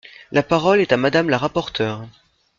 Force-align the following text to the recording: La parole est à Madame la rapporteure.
La 0.31 0.41
parole 0.41 0.79
est 0.81 0.93
à 0.93 0.97
Madame 0.97 1.29
la 1.29 1.37
rapporteure. 1.37 2.07